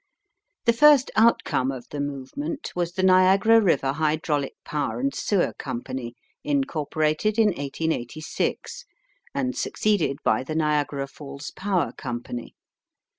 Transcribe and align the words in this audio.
The 0.65 0.73
first 0.73 1.11
outcome 1.15 1.69
of 1.71 1.85
the 1.91 1.99
movement 2.01 2.71
was 2.75 2.93
the 2.93 3.03
Niagara 3.03 3.61
River 3.61 3.93
Hydraulic 3.93 4.53
Power 4.65 4.99
and 4.99 5.13
Sewer 5.13 5.53
Company, 5.59 6.15
incorporated 6.43 7.37
in 7.37 7.49
1886, 7.49 8.85
and 9.35 9.55
succeeded 9.55 10.17
by 10.23 10.43
the 10.43 10.55
Niagara 10.55 11.05
Falls 11.05 11.51
Power 11.55 11.91
Company. 11.91 12.55